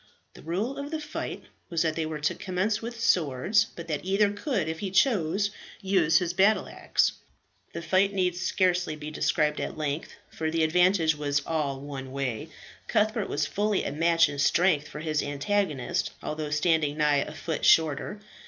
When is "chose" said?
4.89-5.51